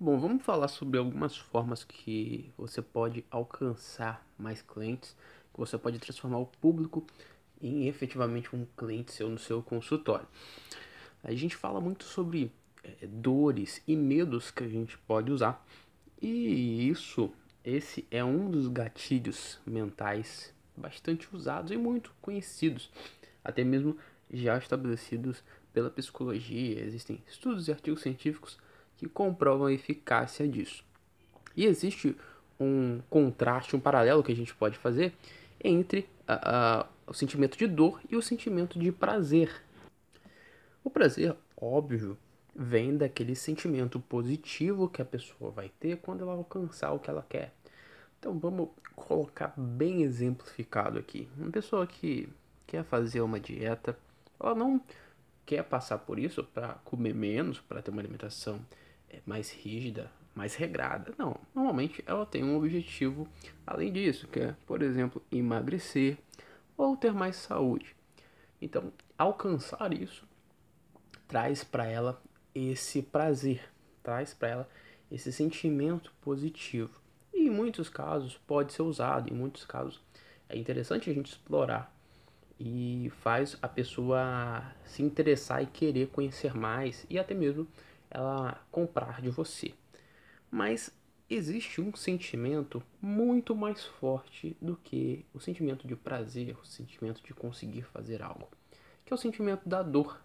Bom, 0.00 0.16
vamos 0.16 0.44
falar 0.44 0.68
sobre 0.68 0.96
algumas 0.96 1.36
formas 1.36 1.82
que 1.82 2.52
você 2.56 2.80
pode 2.80 3.24
alcançar 3.28 4.24
mais 4.38 4.62
clientes, 4.62 5.16
que 5.52 5.58
você 5.58 5.76
pode 5.76 5.98
transformar 5.98 6.38
o 6.38 6.46
público 6.46 7.04
em 7.60 7.88
efetivamente 7.88 8.54
um 8.54 8.64
cliente 8.76 9.10
seu 9.10 9.28
no 9.28 9.40
seu 9.40 9.60
consultório. 9.60 10.24
A 11.20 11.34
gente 11.34 11.56
fala 11.56 11.80
muito 11.80 12.04
sobre 12.04 12.52
é, 12.84 13.08
dores 13.08 13.82
e 13.88 13.96
medos 13.96 14.52
que 14.52 14.62
a 14.62 14.68
gente 14.68 14.96
pode 14.98 15.32
usar, 15.32 15.66
e 16.22 16.88
isso, 16.88 17.32
esse 17.64 18.06
é 18.08 18.22
um 18.22 18.48
dos 18.48 18.68
gatilhos 18.68 19.58
mentais 19.66 20.54
bastante 20.76 21.28
usados 21.34 21.72
e 21.72 21.76
muito 21.76 22.14
conhecidos, 22.22 22.88
até 23.42 23.64
mesmo 23.64 23.98
já 24.32 24.56
estabelecidos 24.58 25.42
pela 25.72 25.90
psicologia. 25.90 26.84
Existem 26.84 27.20
estudos 27.26 27.66
e 27.66 27.72
artigos 27.72 28.02
científicos 28.02 28.58
que 28.98 29.08
comprovam 29.08 29.68
a 29.68 29.72
eficácia 29.72 30.46
disso. 30.46 30.84
E 31.56 31.64
existe 31.64 32.16
um 32.60 33.00
contraste, 33.08 33.74
um 33.74 33.80
paralelo 33.80 34.22
que 34.22 34.32
a 34.32 34.36
gente 34.36 34.54
pode 34.54 34.76
fazer 34.76 35.14
entre 35.62 36.08
a, 36.26 36.80
a, 36.80 36.86
o 37.06 37.14
sentimento 37.14 37.56
de 37.56 37.66
dor 37.66 38.00
e 38.10 38.16
o 38.16 38.22
sentimento 38.22 38.78
de 38.78 38.92
prazer. 38.92 39.50
O 40.84 40.90
prazer, 40.90 41.34
óbvio, 41.56 42.18
vem 42.54 42.96
daquele 42.96 43.34
sentimento 43.34 44.00
positivo 44.00 44.88
que 44.88 45.00
a 45.00 45.04
pessoa 45.04 45.50
vai 45.50 45.70
ter 45.80 45.98
quando 45.98 46.22
ela 46.22 46.32
alcançar 46.32 46.92
o 46.92 46.98
que 46.98 47.08
ela 47.08 47.24
quer. 47.28 47.54
Então 48.18 48.36
vamos 48.36 48.70
colocar 48.96 49.54
bem 49.56 50.02
exemplificado 50.02 50.98
aqui. 50.98 51.28
Uma 51.36 51.50
pessoa 51.50 51.86
que 51.86 52.28
quer 52.66 52.84
fazer 52.84 53.20
uma 53.20 53.38
dieta, 53.38 53.96
ela 54.40 54.54
não 54.54 54.80
quer 55.46 55.62
passar 55.62 55.98
por 55.98 56.18
isso 56.18 56.42
para 56.42 56.74
comer 56.84 57.14
menos, 57.14 57.60
para 57.60 57.80
ter 57.80 57.90
uma 57.90 58.02
alimentação 58.02 58.60
mais 59.26 59.50
rígida, 59.50 60.10
mais 60.34 60.54
regrada. 60.54 61.12
Não, 61.18 61.36
normalmente 61.54 62.02
ela 62.06 62.24
tem 62.24 62.44
um 62.44 62.56
objetivo 62.56 63.28
além 63.66 63.92
disso, 63.92 64.28
que 64.28 64.40
é, 64.40 64.56
por 64.66 64.82
exemplo, 64.82 65.22
emagrecer 65.30 66.18
ou 66.76 66.96
ter 66.96 67.12
mais 67.12 67.36
saúde. 67.36 67.94
Então, 68.60 68.92
alcançar 69.16 69.92
isso 69.92 70.26
traz 71.26 71.62
para 71.62 71.86
ela 71.86 72.22
esse 72.54 73.02
prazer, 73.02 73.62
traz 74.02 74.32
para 74.32 74.48
ela 74.48 74.68
esse 75.10 75.32
sentimento 75.32 76.12
positivo. 76.20 77.00
E 77.32 77.46
em 77.46 77.50
muitos 77.50 77.88
casos 77.88 78.38
pode 78.46 78.72
ser 78.72 78.82
usado, 78.82 79.32
em 79.32 79.36
muitos 79.36 79.64
casos 79.64 80.00
é 80.48 80.56
interessante 80.56 81.10
a 81.10 81.14
gente 81.14 81.32
explorar 81.32 81.94
e 82.58 83.12
faz 83.20 83.56
a 83.62 83.68
pessoa 83.68 84.64
se 84.84 85.02
interessar 85.02 85.62
e 85.62 85.66
querer 85.66 86.08
conhecer 86.08 86.54
mais 86.54 87.06
e 87.08 87.18
até 87.18 87.34
mesmo 87.34 87.68
ela 88.10 88.60
comprar 88.70 89.20
de 89.20 89.30
você. 89.30 89.74
Mas 90.50 90.92
existe 91.28 91.80
um 91.80 91.94
sentimento 91.94 92.82
muito 93.00 93.54
mais 93.54 93.84
forte 93.84 94.56
do 94.60 94.76
que 94.76 95.26
o 95.34 95.40
sentimento 95.40 95.86
de 95.86 95.94
prazer, 95.94 96.56
o 96.60 96.64
sentimento 96.64 97.22
de 97.22 97.34
conseguir 97.34 97.82
fazer 97.82 98.22
algo, 98.22 98.48
que 99.04 99.12
é 99.12 99.14
o 99.14 99.18
sentimento 99.18 99.68
da 99.68 99.82
dor. 99.82 100.20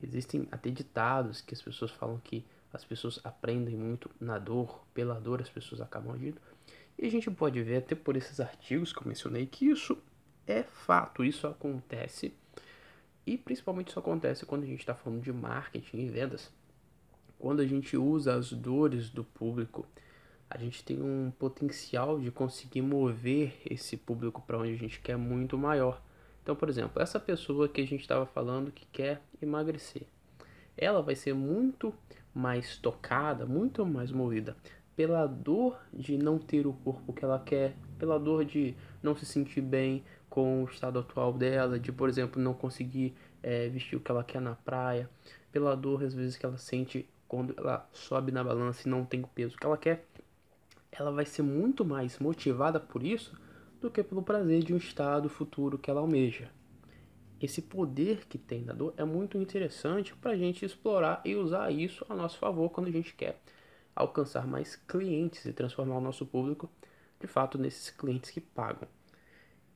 Existem 0.00 0.46
até 0.50 0.70
ditados 0.70 1.40
que 1.40 1.54
as 1.54 1.60
pessoas 1.60 1.90
falam 1.90 2.18
que 2.18 2.44
as 2.72 2.84
pessoas 2.84 3.18
aprendem 3.24 3.76
muito 3.76 4.08
na 4.20 4.38
dor, 4.38 4.86
pela 4.94 5.20
dor 5.20 5.40
as 5.40 5.50
pessoas 5.50 5.80
acabam 5.80 6.14
agindo. 6.14 6.40
E 6.96 7.06
a 7.06 7.10
gente 7.10 7.30
pode 7.30 7.60
ver 7.62 7.78
até 7.78 7.94
por 7.94 8.16
esses 8.16 8.38
artigos 8.38 8.92
que 8.92 9.00
eu 9.00 9.08
mencionei 9.08 9.46
que 9.46 9.66
isso 9.66 9.98
é 10.46 10.62
fato, 10.62 11.24
isso 11.24 11.46
acontece. 11.46 12.32
E 13.26 13.36
principalmente 13.36 13.88
isso 13.88 13.98
acontece 13.98 14.46
quando 14.46 14.62
a 14.62 14.66
gente 14.66 14.80
está 14.80 14.94
falando 14.94 15.22
de 15.22 15.32
marketing 15.32 15.98
e 15.98 16.08
vendas 16.08 16.50
quando 17.40 17.60
a 17.60 17.66
gente 17.66 17.96
usa 17.96 18.34
as 18.34 18.52
dores 18.52 19.10
do 19.10 19.24
público, 19.24 19.86
a 20.48 20.58
gente 20.58 20.84
tem 20.84 21.00
um 21.00 21.32
potencial 21.38 22.20
de 22.20 22.30
conseguir 22.30 22.82
mover 22.82 23.54
esse 23.64 23.96
público 23.96 24.42
para 24.46 24.58
onde 24.58 24.72
a 24.72 24.76
gente 24.76 25.00
quer 25.00 25.16
muito 25.16 25.56
maior. 25.56 26.02
Então, 26.42 26.54
por 26.54 26.68
exemplo, 26.68 27.00
essa 27.00 27.18
pessoa 27.18 27.68
que 27.68 27.80
a 27.80 27.86
gente 27.86 28.02
estava 28.02 28.26
falando 28.26 28.70
que 28.70 28.86
quer 28.92 29.22
emagrecer, 29.40 30.02
ela 30.76 31.00
vai 31.00 31.14
ser 31.14 31.34
muito 31.34 31.94
mais 32.34 32.76
tocada, 32.76 33.46
muito 33.46 33.84
mais 33.86 34.12
movida 34.12 34.56
pela 34.94 35.26
dor 35.26 35.80
de 35.94 36.18
não 36.18 36.38
ter 36.38 36.66
o 36.66 36.74
corpo 36.74 37.12
que 37.12 37.24
ela 37.24 37.38
quer, 37.38 37.74
pela 37.98 38.18
dor 38.18 38.44
de 38.44 38.74
não 39.02 39.16
se 39.16 39.24
sentir 39.24 39.62
bem 39.62 40.04
com 40.28 40.62
o 40.62 40.66
estado 40.66 40.98
atual 40.98 41.32
dela, 41.32 41.78
de, 41.78 41.90
por 41.90 42.06
exemplo, 42.06 42.40
não 42.40 42.52
conseguir 42.52 43.14
é, 43.42 43.68
vestir 43.70 43.96
o 43.96 44.00
que 44.00 44.10
ela 44.10 44.22
quer 44.22 44.42
na 44.42 44.54
praia, 44.54 45.08
pela 45.50 45.74
dor 45.74 46.04
às 46.04 46.12
vezes 46.12 46.36
que 46.36 46.44
ela 46.44 46.58
sente 46.58 47.08
quando 47.30 47.54
ela 47.56 47.88
sobe 47.92 48.32
na 48.32 48.42
balança 48.42 48.88
e 48.88 48.90
não 48.90 49.04
tem 49.04 49.20
o 49.20 49.26
peso 49.28 49.56
que 49.56 49.64
ela 49.64 49.78
quer, 49.78 50.04
ela 50.90 51.12
vai 51.12 51.24
ser 51.24 51.42
muito 51.42 51.84
mais 51.84 52.18
motivada 52.18 52.80
por 52.80 53.04
isso 53.04 53.40
do 53.80 53.88
que 53.88 54.02
pelo 54.02 54.20
prazer 54.20 54.64
de 54.64 54.74
um 54.74 54.76
estado 54.76 55.28
futuro 55.28 55.78
que 55.78 55.88
ela 55.88 56.00
almeja. 56.00 56.50
Esse 57.40 57.62
poder 57.62 58.26
que 58.26 58.36
tem 58.36 58.64
na 58.64 58.72
dor 58.72 58.94
é 58.96 59.04
muito 59.04 59.38
interessante 59.38 60.12
para 60.16 60.32
a 60.32 60.36
gente 60.36 60.64
explorar 60.64 61.22
e 61.24 61.36
usar 61.36 61.70
isso 61.70 62.04
a 62.08 62.16
nosso 62.16 62.36
favor 62.36 62.68
quando 62.70 62.88
a 62.88 62.90
gente 62.90 63.14
quer 63.14 63.40
alcançar 63.94 64.44
mais 64.44 64.74
clientes 64.74 65.44
e 65.44 65.52
transformar 65.52 65.98
o 65.98 66.00
nosso 66.00 66.26
público 66.26 66.68
de 67.20 67.28
fato 67.28 67.56
nesses 67.56 67.90
clientes 67.90 68.32
que 68.32 68.40
pagam. 68.40 68.88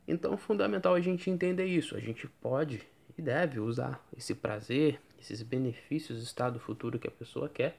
Então 0.09 0.35
é 0.35 0.37
fundamental 0.37 0.93
a 0.93 1.01
gente 1.01 1.31
entender 1.31 1.67
isso. 1.67 1.97
A 1.97 2.01
gente 2.01 2.27
pode 2.27 2.83
e 3.17 3.23
deve 3.23 3.61
usar 3.61 4.05
esse 4.17 4.35
prazer, 4.35 5.01
esses 5.21 5.43
benefícios 5.43 6.19
do 6.19 6.25
estado 6.25 6.59
futuro 6.59 6.99
que 6.99 7.09
a 7.09 7.11
pessoa 7.11 7.49
quer, 7.49 7.79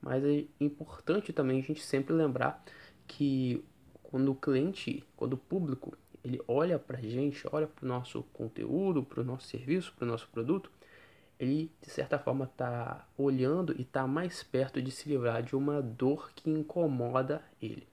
mas 0.00 0.24
é 0.24 0.44
importante 0.58 1.32
também 1.32 1.60
a 1.60 1.62
gente 1.62 1.82
sempre 1.82 2.14
lembrar 2.14 2.64
que 3.06 3.62
quando 4.02 4.32
o 4.32 4.34
cliente, 4.34 5.04
quando 5.16 5.34
o 5.34 5.36
público, 5.36 5.96
ele 6.24 6.40
olha 6.48 6.78
para 6.78 6.98
a 6.98 7.02
gente, 7.02 7.46
olha 7.52 7.66
para 7.66 7.84
o 7.84 7.88
nosso 7.88 8.22
conteúdo, 8.32 9.02
para 9.02 9.20
o 9.20 9.24
nosso 9.24 9.46
serviço, 9.46 9.92
para 9.94 10.04
o 10.04 10.08
nosso 10.08 10.28
produto, 10.28 10.70
ele 11.38 11.70
de 11.80 11.90
certa 11.90 12.18
forma 12.18 12.44
está 12.44 13.06
olhando 13.16 13.74
e 13.78 13.82
está 13.82 14.06
mais 14.06 14.42
perto 14.42 14.82
de 14.82 14.90
se 14.90 15.08
livrar 15.08 15.42
de 15.42 15.56
uma 15.56 15.80
dor 15.80 16.32
que 16.34 16.50
incomoda 16.50 17.42
ele. 17.62 17.86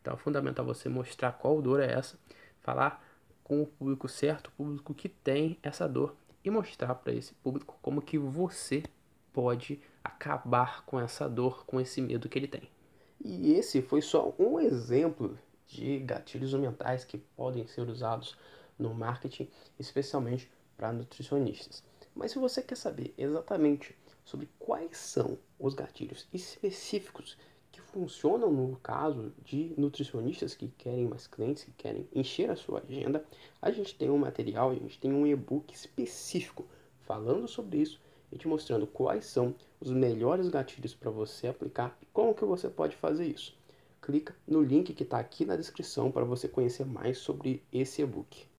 Então 0.00 0.14
é 0.14 0.16
fundamental 0.16 0.64
você 0.64 0.88
mostrar 0.88 1.32
qual 1.32 1.60
dor 1.60 1.80
é 1.80 1.92
essa, 1.92 2.18
falar 2.60 3.04
com 3.42 3.62
o 3.62 3.66
público 3.66 4.08
certo, 4.08 4.48
o 4.48 4.52
público 4.52 4.94
que 4.94 5.08
tem 5.08 5.58
essa 5.62 5.86
dor 5.86 6.16
e 6.44 6.50
mostrar 6.50 6.94
para 6.94 7.12
esse 7.12 7.34
público 7.34 7.78
como 7.80 8.02
que 8.02 8.18
você 8.18 8.82
pode 9.32 9.80
acabar 10.02 10.84
com 10.84 11.00
essa 11.00 11.28
dor, 11.28 11.64
com 11.66 11.80
esse 11.80 12.00
medo 12.00 12.28
que 12.28 12.38
ele 12.38 12.46
tem. 12.46 12.68
E 13.24 13.52
esse 13.54 13.80
foi 13.80 14.02
só 14.02 14.34
um 14.38 14.60
exemplo 14.60 15.38
de 15.66 15.98
gatilhos 16.00 16.52
mentais 16.54 17.04
que 17.04 17.16
podem 17.18 17.66
ser 17.66 17.88
usados 17.88 18.36
no 18.78 18.92
marketing, 18.92 19.48
especialmente 19.78 20.50
para 20.76 20.92
nutricionistas. 20.92 21.82
Mas 22.14 22.32
se 22.32 22.38
você 22.38 22.62
quer 22.62 22.76
saber 22.76 23.14
exatamente 23.16 23.96
sobre 24.24 24.48
quais 24.58 24.96
são 24.96 25.38
os 25.58 25.74
gatilhos 25.74 26.28
específicos 26.32 27.36
funcionam 27.94 28.50
no 28.52 28.76
caso 28.78 29.32
de 29.44 29.72
nutricionistas 29.78 30.56
que 30.56 30.66
querem 30.76 31.06
mais 31.06 31.28
clientes, 31.28 31.62
que 31.62 31.70
querem 31.70 32.08
encher 32.12 32.50
a 32.50 32.56
sua 32.56 32.80
agenda, 32.80 33.24
a 33.62 33.70
gente 33.70 33.94
tem 33.94 34.10
um 34.10 34.18
material, 34.18 34.70
a 34.70 34.74
gente 34.74 34.98
tem 34.98 35.12
um 35.12 35.24
e-book 35.24 35.72
específico 35.72 36.66
falando 37.02 37.46
sobre 37.46 37.78
isso 37.78 38.00
e 38.32 38.36
te 38.36 38.48
mostrando 38.48 38.84
quais 38.84 39.26
são 39.26 39.54
os 39.80 39.92
melhores 39.92 40.48
gatilhos 40.48 40.92
para 40.92 41.08
você 41.08 41.46
aplicar 41.46 41.96
e 42.02 42.06
como 42.06 42.34
que 42.34 42.44
você 42.44 42.68
pode 42.68 42.96
fazer 42.96 43.26
isso. 43.26 43.56
Clica 44.02 44.34
no 44.44 44.60
link 44.60 44.92
que 44.92 45.04
está 45.04 45.20
aqui 45.20 45.44
na 45.44 45.54
descrição 45.54 46.10
para 46.10 46.24
você 46.24 46.48
conhecer 46.48 46.84
mais 46.84 47.18
sobre 47.18 47.62
esse 47.72 48.02
e-book. 48.02 48.44